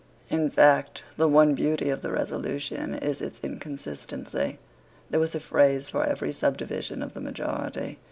[0.31, 4.57] In fact the one beauty of the resolution is its inconsistency.
[5.11, 7.99] There was a phrase for every subdivision of the majority.